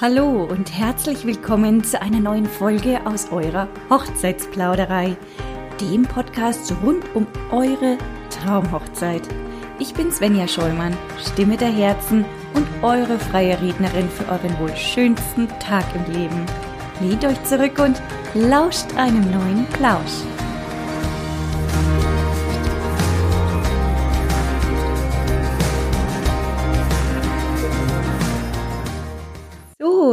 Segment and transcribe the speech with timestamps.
[0.00, 5.16] Hallo und herzlich willkommen zu einer neuen Folge aus eurer Hochzeitsplauderei,
[5.82, 7.98] dem Podcast rund um eure
[8.30, 9.22] Traumhochzeit.
[9.78, 12.24] Ich bin Svenja Schollmann, Stimme der Herzen
[12.54, 16.46] und eure freie Rednerin für euren wohl schönsten Tag im Leben.
[17.02, 18.00] Lehnt euch zurück und
[18.34, 20.31] lauscht einem neuen Plausch.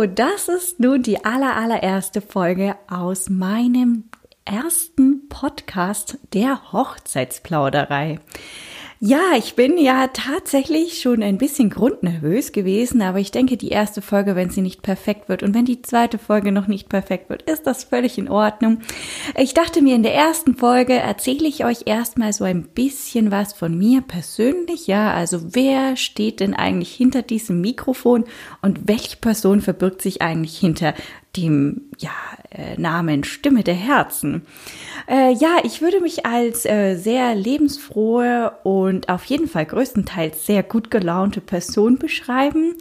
[0.08, 4.06] Das ist nun die aller, allererste Folge aus meinem
[4.46, 8.20] ersten Podcast der Hochzeitsplauderei.
[9.02, 14.02] Ja, ich bin ja tatsächlich schon ein bisschen grundnervös gewesen, aber ich denke, die erste
[14.02, 17.44] Folge, wenn sie nicht perfekt wird und wenn die zweite Folge noch nicht perfekt wird,
[17.44, 18.80] ist das völlig in Ordnung.
[19.38, 23.54] Ich dachte mir, in der ersten Folge erzähle ich euch erstmal so ein bisschen was
[23.54, 24.88] von mir persönlich.
[24.88, 28.26] Ja, also wer steht denn eigentlich hinter diesem Mikrofon
[28.62, 30.94] und welche Person verbirgt sich eigentlich hinter
[31.38, 32.12] dem ja,
[32.78, 34.46] Namen Stimme der Herzen.
[35.08, 40.64] Äh, ja, ich würde mich als äh, sehr lebensfrohe und auf jeden Fall größtenteils sehr
[40.64, 42.76] gut gelaunte Person beschreiben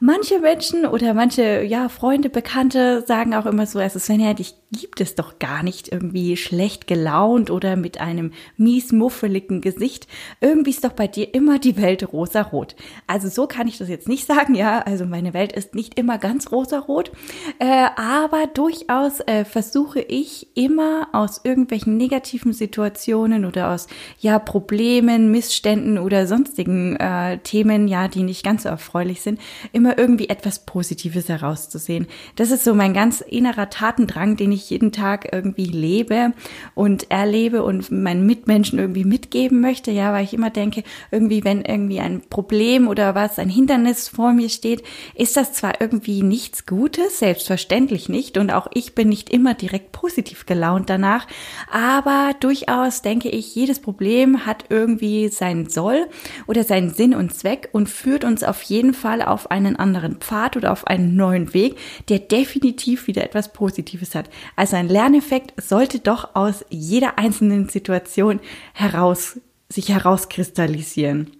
[0.00, 5.00] manche Menschen oder manche, ja, Freunde, Bekannte sagen auch immer so, also Svenja, dich gibt
[5.00, 10.08] es doch gar nicht irgendwie schlecht gelaunt oder mit einem miesmuffeligen Gesicht.
[10.40, 12.74] Irgendwie ist doch bei dir immer die Welt rosarot.
[13.06, 16.18] Also so kann ich das jetzt nicht sagen, ja, also meine Welt ist nicht immer
[16.18, 17.12] ganz rosarot,
[17.58, 23.86] äh, aber durchaus äh, versuche ich immer aus irgendwelchen negativen Situationen oder aus,
[24.18, 29.40] ja, Problemen, Missständen oder sonstigen äh, Themen, ja, die nicht ganz so erfreulich sind,
[29.72, 32.06] immer irgendwie etwas Positives herauszusehen.
[32.36, 36.32] Das ist so mein ganz innerer Tatendrang, den ich jeden Tag irgendwie lebe
[36.74, 41.62] und erlebe und meinen Mitmenschen irgendwie mitgeben möchte, ja, weil ich immer denke, irgendwie, wenn
[41.62, 44.82] irgendwie ein Problem oder was, ein Hindernis vor mir steht,
[45.14, 49.92] ist das zwar irgendwie nichts Gutes, selbstverständlich nicht, und auch ich bin nicht immer direkt
[49.92, 51.28] positiv gelaunt danach,
[51.70, 56.08] aber durchaus denke ich, jedes Problem hat irgendwie seinen Soll
[56.48, 60.56] oder seinen Sinn und Zweck und führt uns auf jeden Fall auf einen anderen Pfad
[60.56, 61.76] oder auf einen neuen Weg,
[62.08, 64.28] der definitiv wieder etwas Positives hat.
[64.56, 68.40] Also ein Lerneffekt sollte doch aus jeder einzelnen Situation
[68.72, 69.38] heraus,
[69.68, 71.30] sich herauskristallisieren.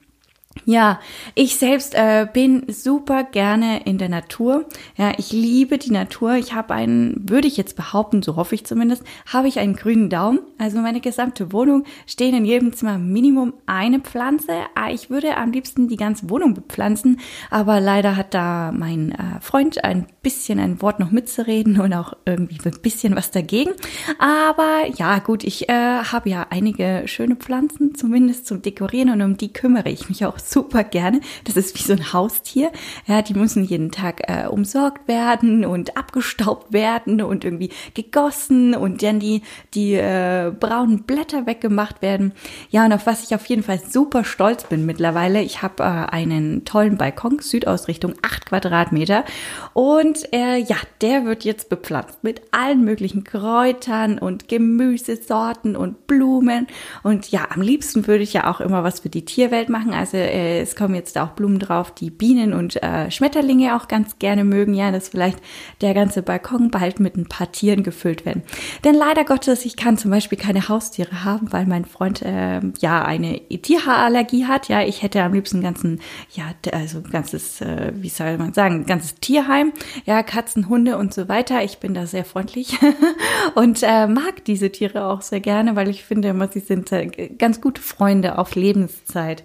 [0.64, 1.00] Ja,
[1.34, 4.64] ich selbst äh, bin super gerne in der Natur.
[4.96, 6.34] Ja, ich liebe die Natur.
[6.34, 10.10] Ich habe einen, würde ich jetzt behaupten, so hoffe ich zumindest, habe ich einen grünen
[10.10, 10.40] Daumen.
[10.58, 14.52] Also meine gesamte Wohnung stehen in jedem Zimmer Minimum eine Pflanze.
[14.74, 19.40] Ah, ich würde am liebsten die ganze Wohnung bepflanzen, aber leider hat da mein äh,
[19.40, 23.70] Freund ein bisschen ein Wort noch mitzureden und auch irgendwie ein bisschen was dagegen.
[24.18, 29.36] Aber ja, gut, ich äh, habe ja einige schöne Pflanzen, zumindest zum Dekorieren und um
[29.36, 31.20] die kümmere ich mich auch super gerne.
[31.44, 32.70] Das ist wie so ein Haustier.
[33.06, 39.02] Ja, die müssen jeden Tag äh, umsorgt werden und abgestaubt werden und irgendwie gegossen und
[39.02, 39.42] dann die,
[39.74, 42.32] die äh, braunen Blätter weggemacht werden.
[42.70, 45.42] Ja, und auf was ich auf jeden Fall super stolz bin mittlerweile.
[45.42, 49.24] Ich habe äh, einen tollen Balkon, Südausrichtung, acht Quadratmeter.
[49.72, 56.66] Und äh, ja, der wird jetzt bepflanzt mit allen möglichen Kräutern und Gemüsesorten und Blumen.
[57.02, 59.92] Und ja, am liebsten würde ich ja auch immer was für die Tierwelt machen.
[59.92, 64.19] Also äh, es kommen jetzt auch Blumen drauf, die Bienen und äh, Schmetterlinge auch ganz
[64.19, 64.74] gerne mögen.
[64.74, 65.38] Ja, dass vielleicht
[65.80, 68.42] der ganze Balkon bald mit ein paar Tieren gefüllt werden.
[68.84, 73.04] Denn leider Gottes, ich kann zum Beispiel keine Haustiere haben, weil mein Freund äh, ja
[73.04, 74.69] eine Tierhaarallergie hat.
[74.69, 76.00] Ja, ich hätte am liebsten ganzen,
[76.32, 79.72] ja, also ganzes, äh, wie soll man sagen, ganzes Tierheim.
[80.04, 81.64] Ja, Katzen, Hunde und so weiter.
[81.64, 82.78] Ich bin da sehr freundlich
[83.54, 87.06] und äh, mag diese Tiere auch sehr gerne, weil ich finde immer, sie sind äh,
[87.38, 89.44] ganz gute Freunde auf Lebenszeit.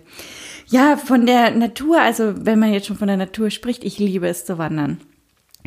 [0.71, 4.29] Ja, von der Natur, also wenn man jetzt schon von der Natur spricht, ich liebe
[4.29, 5.01] es zu wandern.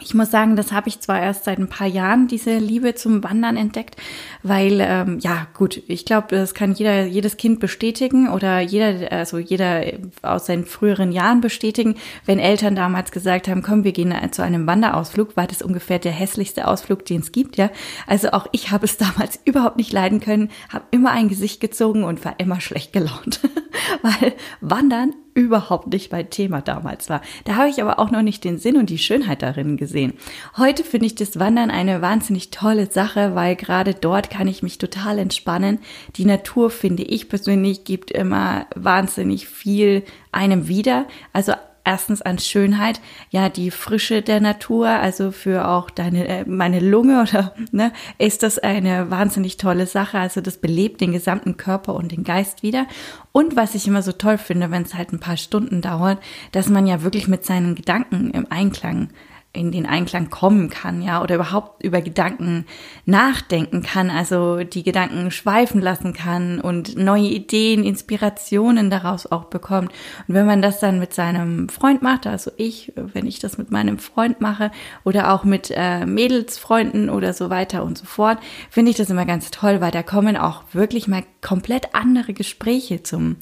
[0.00, 3.22] Ich muss sagen, das habe ich zwar erst seit ein paar Jahren, diese Liebe zum
[3.22, 3.94] Wandern entdeckt,
[4.43, 9.38] weil, ähm, ja, gut, ich glaube, das kann jeder, jedes Kind bestätigen oder jeder, also
[9.38, 9.84] jeder
[10.22, 11.94] aus seinen früheren Jahren bestätigen.
[12.26, 16.12] Wenn Eltern damals gesagt haben, komm, wir gehen zu einem Wanderausflug, war das ungefähr der
[16.12, 17.70] hässlichste Ausflug, den es gibt, ja.
[18.08, 22.02] Also auch ich habe es damals überhaupt nicht leiden können, habe immer ein Gesicht gezogen
[22.02, 23.40] und war immer schlecht gelaunt,
[24.02, 27.21] weil Wandern überhaupt nicht mein Thema damals war.
[27.45, 30.15] Da habe ich aber auch noch nicht den Sinn und die Schönheit darin gesehen.
[30.57, 34.79] Heute finde ich das Wandern eine wahnsinnig tolle Sache, weil gerade dort kann ich mich
[34.79, 35.79] total entspannen.
[36.17, 41.07] Die Natur, finde ich persönlich, gibt immer wahnsinnig viel einem wieder.
[41.33, 41.53] Also
[41.85, 43.01] erstens an Schönheit,
[43.31, 48.43] ja, die Frische der Natur, also für auch deine, äh, meine Lunge oder, ne, ist
[48.43, 50.19] das eine wahnsinnig tolle Sache.
[50.19, 52.87] Also das belebt den gesamten Körper und den Geist wieder.
[53.33, 56.19] Und was ich immer so toll finde, wenn es halt ein paar Stunden dauert,
[56.53, 59.11] dass man ja wirklich mit seinen Gedanken im Einklang
[59.55, 62.67] in den Einklang kommen kann, ja, oder überhaupt über Gedanken
[63.06, 69.93] nachdenken kann, also die Gedanken schweifen lassen kann und neue Ideen, Inspirationen daraus auch bekommt.
[70.27, 73.71] Und wenn man das dann mit seinem Freund macht, also ich, wenn ich das mit
[73.71, 74.73] meinem Freund mache
[75.05, 78.39] oder auch mit äh, Mädelsfreunden oder so weiter und so fort,
[78.71, 83.03] finde ich das immer ganz toll, weil da kommen auch wirklich mal komplett andere Gespräche
[83.05, 83.37] zum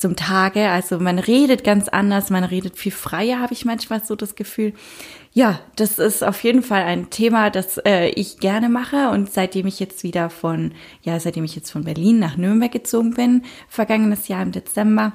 [0.00, 0.68] zum Tage.
[0.68, 4.72] Also man redet ganz anders, man redet viel freier, habe ich manchmal so das Gefühl.
[5.32, 9.10] Ja, das ist auf jeden Fall ein Thema, das äh, ich gerne mache.
[9.10, 10.72] Und seitdem ich jetzt wieder von,
[11.02, 15.12] ja, seitdem ich jetzt von Berlin nach Nürnberg gezogen bin, vergangenes Jahr im Dezember,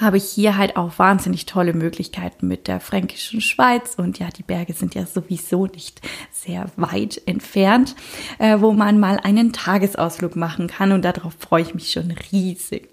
[0.00, 3.94] habe ich hier halt auch wahnsinnig tolle Möglichkeiten mit der fränkischen Schweiz.
[3.96, 6.00] Und ja, die Berge sind ja sowieso nicht
[6.30, 7.94] sehr weit entfernt,
[8.38, 10.92] äh, wo man mal einen Tagesausflug machen kann.
[10.92, 12.90] Und darauf freue ich mich schon riesig.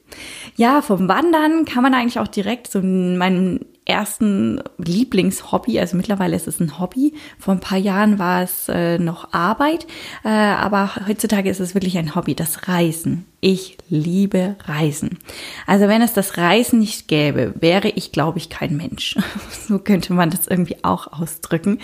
[0.56, 6.48] Ja, vom Wandern kann man eigentlich auch direkt so meinen ersten Lieblingshobby, also mittlerweile ist
[6.48, 7.14] es ein Hobby.
[7.38, 9.86] Vor ein paar Jahren war es äh, noch Arbeit,
[10.24, 13.26] äh, aber heutzutage ist es wirklich ein Hobby, das Reisen.
[13.40, 15.20] Ich liebe Reisen.
[15.68, 19.18] Also wenn es das Reisen nicht gäbe, wäre ich, glaube ich, kein Mensch.
[19.68, 21.80] so könnte man das irgendwie auch ausdrücken,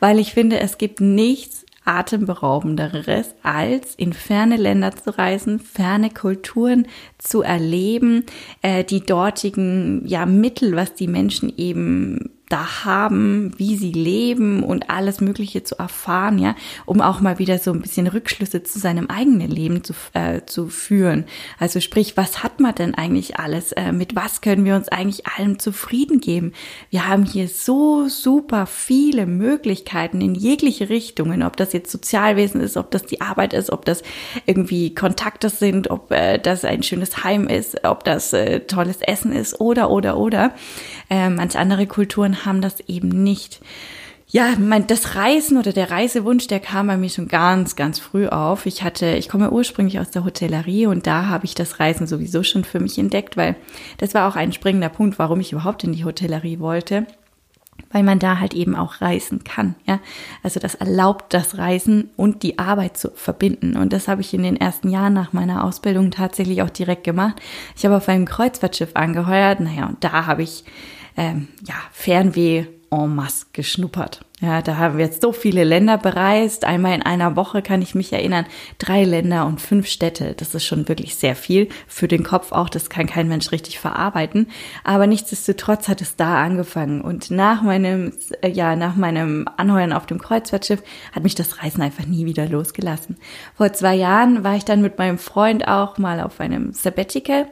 [0.00, 6.86] weil ich finde, es gibt nichts atemberaubenderes, als in ferne Länder zu reisen, ferne Kulturen
[7.18, 8.24] zu erleben,
[8.62, 14.88] äh, die dortigen ja Mittel, was die Menschen eben da haben, wie sie leben und
[14.88, 16.54] alles Mögliche zu erfahren, ja,
[16.84, 20.68] um auch mal wieder so ein bisschen Rückschlüsse zu seinem eigenen Leben zu, äh, zu
[20.68, 21.24] führen.
[21.58, 23.72] Also sprich, was hat man denn eigentlich alles?
[23.72, 26.52] Äh, mit was können wir uns eigentlich allem zufrieden geben?
[26.90, 32.76] Wir haben hier so super viele Möglichkeiten in jegliche Richtungen, ob das jetzt Sozialwesen ist,
[32.76, 34.04] ob das die Arbeit ist, ob das
[34.44, 39.32] irgendwie Kontakte sind, ob äh, das ein schönes Heim ist, ob das äh, tolles Essen
[39.32, 40.54] ist oder, oder, oder.
[41.10, 43.60] Äh, manche andere Kulturen haben das eben nicht.
[44.28, 48.26] Ja, mein, das Reisen oder der Reisewunsch, der kam bei mir schon ganz, ganz früh
[48.26, 48.66] auf.
[48.66, 52.42] Ich hatte, ich komme ursprünglich aus der Hotellerie und da habe ich das Reisen sowieso
[52.42, 53.54] schon für mich entdeckt, weil
[53.98, 57.06] das war auch ein springender Punkt, warum ich überhaupt in die Hotellerie wollte
[57.90, 60.00] weil man da halt eben auch reisen kann, ja.
[60.42, 63.76] Also das erlaubt das Reisen und die Arbeit zu verbinden.
[63.76, 67.40] Und das habe ich in den ersten Jahren nach meiner Ausbildung tatsächlich auch direkt gemacht.
[67.76, 70.64] Ich habe auf einem Kreuzfahrtschiff angeheuert, naja, und da habe ich
[71.16, 74.20] ähm, ja, Fernweh en masse geschnuppert.
[74.40, 76.66] Ja, da haben wir jetzt so viele Länder bereist.
[76.66, 78.44] Einmal in einer Woche kann ich mich erinnern,
[78.78, 80.34] drei Länder und fünf Städte.
[80.34, 82.68] Das ist schon wirklich sehr viel für den Kopf auch.
[82.68, 84.48] Das kann kein Mensch richtig verarbeiten.
[84.84, 87.00] Aber nichtsdestotrotz hat es da angefangen.
[87.00, 88.12] Und nach meinem,
[88.42, 92.46] äh, ja, nach meinem Anheuern auf dem Kreuzfahrtschiff hat mich das Reisen einfach nie wieder
[92.46, 93.16] losgelassen.
[93.56, 97.46] Vor zwei Jahren war ich dann mit meinem Freund auch mal auf einem Sabbatical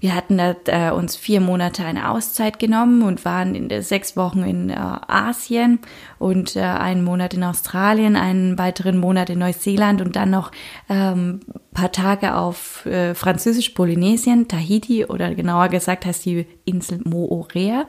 [0.00, 4.16] wir hatten da, äh, uns vier Monate eine Auszeit genommen und waren in der sechs
[4.16, 5.78] Wochen in äh, Asien
[6.18, 10.50] und äh, einen Monat in Australien, einen weiteren Monat in Neuseeland und dann noch
[10.88, 11.40] ähm,
[11.72, 17.86] paar Tage auf äh, Französisch-Polynesien, Tahiti oder genauer gesagt heißt die Insel Moorea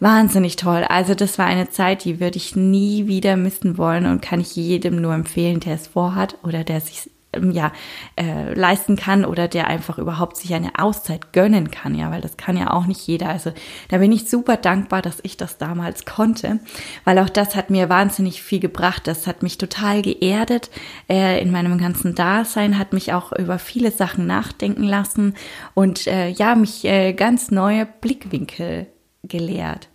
[0.00, 0.84] wahnsinnig toll.
[0.88, 4.54] Also das war eine Zeit, die würde ich nie wieder missen wollen und kann ich
[4.54, 7.10] jedem nur empfehlen, der es vorhat oder der sich
[7.52, 7.72] ja,
[8.16, 12.36] äh, leisten kann oder der einfach überhaupt sich eine Auszeit gönnen kann, ja, weil das
[12.36, 13.28] kann ja auch nicht jeder.
[13.28, 13.52] Also
[13.88, 16.60] da bin ich super dankbar, dass ich das damals konnte,
[17.04, 19.06] weil auch das hat mir wahnsinnig viel gebracht.
[19.06, 20.70] Das hat mich total geerdet
[21.08, 25.34] äh, in meinem ganzen Dasein, hat mich auch über viele Sachen nachdenken lassen
[25.74, 28.86] und äh, ja, mich äh, ganz neue Blickwinkel
[29.22, 29.88] gelehrt.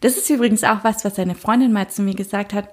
[0.00, 2.68] Das ist übrigens auch was, was eine Freundin mal zu mir gesagt hat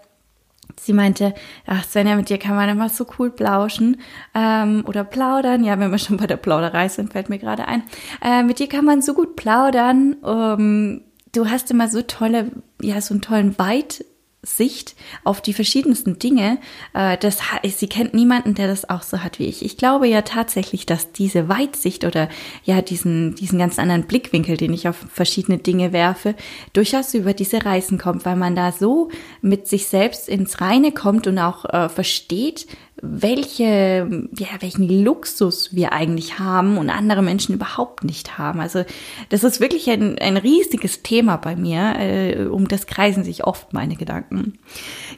[0.80, 1.34] Sie meinte,
[1.65, 4.01] ach Svenja, mit dir kann man immer so cool plauschen
[4.34, 5.63] ähm, oder plaudern.
[5.63, 7.84] Ja, wenn wir schon bei der Plauderei sind, fällt mir gerade ein.
[8.22, 10.18] Äh, mit dir kann man so gut plaudern.
[10.25, 11.01] Ähm,
[11.34, 12.51] du hast immer so tolle,
[12.82, 14.06] ja, so einen tollen Weit
[14.43, 16.59] Sicht auf die verschiedensten Dinge.
[16.93, 19.63] Äh, das, sie kennt niemanden, der das auch so hat wie ich.
[19.63, 22.29] Ich glaube ja tatsächlich, dass diese Weitsicht oder
[22.63, 26.35] ja diesen, diesen ganz anderen Blickwinkel, den ich auf verschiedene Dinge werfe,
[26.73, 29.09] durchaus über diese Reisen kommt, weil man da so
[29.41, 32.67] mit sich selbst ins Reine kommt und auch äh, versteht,
[33.05, 38.62] welche, ja, welchen Luxus wir eigentlich haben und andere Menschen überhaupt nicht haben.
[38.62, 38.86] Also
[39.27, 41.95] das ist wirklich ein, ein riesiges Thema bei mir.
[42.00, 44.57] Äh, um das kreisen sich oft meine Gedanken.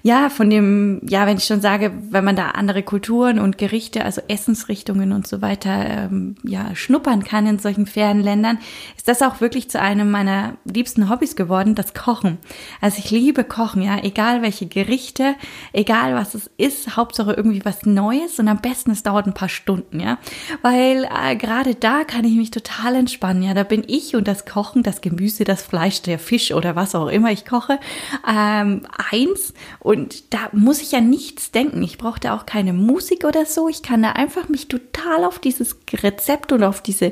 [0.02, 4.04] Ja, von dem, ja, wenn ich schon sage, wenn man da andere Kulturen und Gerichte,
[4.04, 8.58] also Essensrichtungen und so weiter, ähm, ja, schnuppern kann in solchen fernen Ländern,
[8.98, 12.40] ist das auch wirklich zu einem meiner liebsten Hobbys geworden, das Kochen.
[12.82, 15.36] Also ich liebe Kochen, ja, egal welche Gerichte,
[15.72, 19.34] egal was es ist, Hauptsache irgendwie was was Neues und am besten es dauert ein
[19.34, 20.18] paar Stunden, ja,
[20.62, 24.46] weil äh, gerade da kann ich mich total entspannen, ja, da bin ich und das
[24.46, 27.80] Kochen, das Gemüse, das Fleisch, der Fisch oder was auch immer ich koche,
[28.28, 29.54] ähm, eins.
[29.80, 33.70] Und da muss ich ja nichts denken, ich brauche da auch keine Musik oder so,
[33.70, 37.12] ich kann da einfach mich total auf dieses Rezept und auf diese,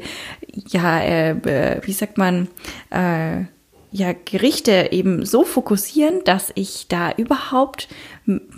[0.70, 2.48] ja, äh, äh wie sagt man,
[2.90, 3.46] äh,
[3.94, 7.88] ja, Gerichte eben so fokussieren, dass ich da überhaupt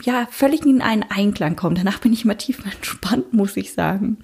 [0.04, 1.76] ja völlig in einen Einklang komme.
[1.76, 4.18] Danach bin ich immer tief entspannt, muss ich sagen.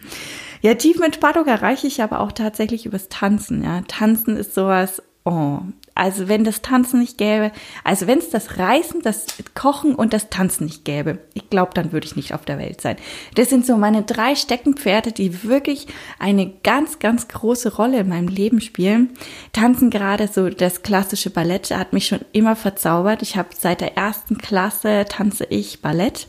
[0.61, 3.61] Ja, tiefen Entspannung erreiche ich aber auch tatsächlich übers Tanzen.
[3.61, 5.59] Ja, Tanzen ist sowas, oh,
[6.01, 7.51] also wenn das Tanzen nicht gäbe,
[7.83, 11.91] also wenn es das Reisen, das Kochen und das Tanzen nicht gäbe, ich glaube, dann
[11.91, 12.95] würde ich nicht auf der Welt sein.
[13.35, 15.85] Das sind so meine drei Steckenpferde, die wirklich
[16.17, 19.11] eine ganz, ganz große Rolle in meinem Leben spielen.
[19.53, 23.21] Tanzen gerade so das klassische Ballett hat mich schon immer verzaubert.
[23.21, 26.27] Ich habe seit der ersten Klasse tanze ich Ballett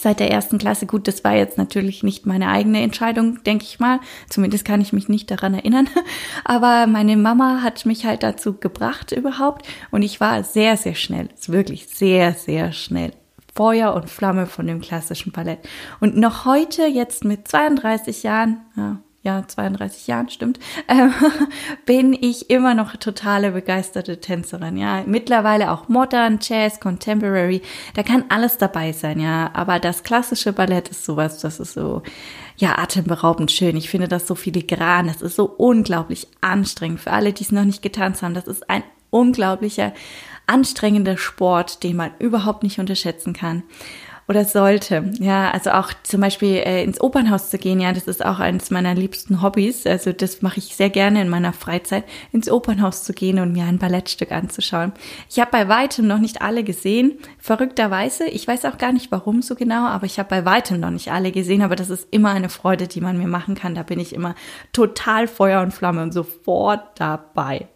[0.00, 0.86] seit der ersten Klasse.
[0.86, 4.00] Gut, das war jetzt natürlich nicht meine eigene Entscheidung, denke ich mal.
[4.28, 5.88] Zumindest kann ich mich nicht daran erinnern.
[6.44, 9.66] Aber meine Mama hat mich halt dazu gebracht überhaupt.
[9.90, 13.12] Und ich war sehr, sehr schnell, wirklich sehr, sehr schnell.
[13.54, 15.60] Feuer und Flamme von dem klassischen Ballett.
[16.00, 21.08] Und noch heute, jetzt mit 32 Jahren, ja, ja, 32 Jahren, stimmt, äh,
[21.86, 25.02] bin ich immer noch totale begeisterte Tänzerin, ja.
[25.06, 27.62] Mittlerweile auch Modern, Jazz, Contemporary,
[27.94, 29.50] da kann alles dabei sein, ja.
[29.54, 32.02] Aber das klassische Ballett ist sowas, das ist so,
[32.58, 33.78] ja, atemberaubend schön.
[33.78, 37.00] Ich finde das so filigran, das ist so unglaublich anstrengend.
[37.00, 39.94] Für alle, die es noch nicht getanzt haben, das ist ein unglaublicher,
[40.46, 43.62] anstrengender Sport, den man überhaupt nicht unterschätzen kann
[44.26, 45.10] oder sollte.
[45.18, 48.70] Ja, also auch zum Beispiel äh, ins Opernhaus zu gehen, ja, das ist auch eines
[48.70, 49.86] meiner liebsten Hobbys.
[49.86, 53.64] Also das mache ich sehr gerne in meiner Freizeit, ins Opernhaus zu gehen und mir
[53.64, 54.92] ein Ballettstück anzuschauen.
[55.28, 58.24] Ich habe bei weitem noch nicht alle gesehen, verrückterweise.
[58.26, 61.12] Ich weiß auch gar nicht warum so genau, aber ich habe bei weitem noch nicht
[61.12, 61.62] alle gesehen.
[61.62, 63.74] Aber das ist immer eine Freude, die man mir machen kann.
[63.74, 64.34] Da bin ich immer
[64.72, 67.68] total Feuer und Flamme und sofort dabei.